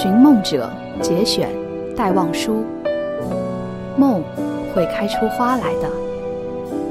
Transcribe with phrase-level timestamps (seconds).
[0.00, 0.70] 寻梦者
[1.02, 1.50] 节选，
[1.96, 2.64] 戴望舒。
[3.96, 4.22] 梦
[4.72, 5.90] 会开出花来的，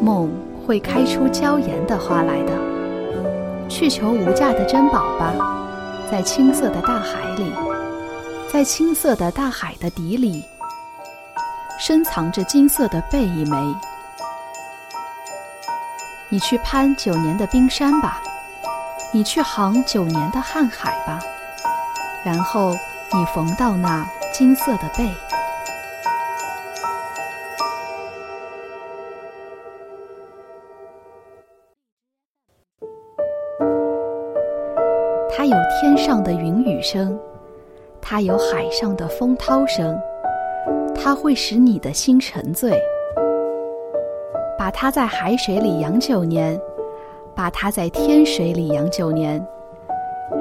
[0.01, 0.29] 梦
[0.65, 2.51] 会开出娇艳的花来的。
[3.69, 5.33] 去求无价的珍宝吧，
[6.11, 7.49] 在青色的大海里，
[8.51, 10.43] 在青色的大海的底里，
[11.79, 13.57] 深藏着金色的贝一枚。
[16.27, 18.21] 你去攀九年的冰山吧，
[19.13, 21.21] 你去航九年的瀚海吧，
[22.25, 22.73] 然后
[23.13, 25.09] 你缝到那金色的背。
[35.29, 37.17] 它有天上的云雨声，
[38.01, 39.97] 它有海上的风涛声，
[40.93, 42.77] 它会使你的心沉醉。
[44.57, 46.59] 把它在海水里养九年，
[47.33, 49.41] 把它在天水里养九年，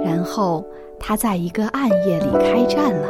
[0.04, 0.64] 然后
[0.98, 3.08] 它在一个暗夜里开战了。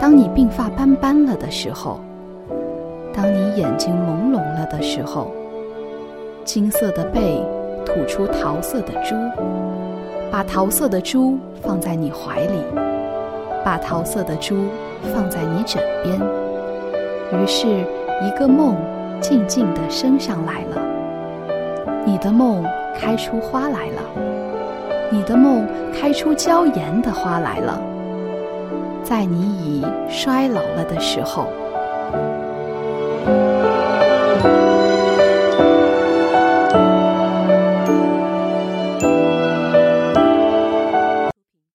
[0.00, 2.00] 当你鬓发斑斑了的时候，
[3.12, 5.32] 当你眼睛朦胧了的时候，
[6.44, 7.42] 金色的背
[7.84, 9.14] 吐出桃色的珠。
[10.30, 12.62] 把桃色的珠放在你怀里，
[13.64, 14.56] 把桃色的珠
[15.14, 16.20] 放在你枕边。
[17.32, 18.76] 于是，一个梦
[19.22, 20.82] 静静地升上来了。
[22.04, 22.62] 你的梦
[22.94, 24.02] 开出花来了，
[25.10, 27.80] 你的梦开出娇艳的花来了。
[29.02, 31.48] 在你已衰老了的时候。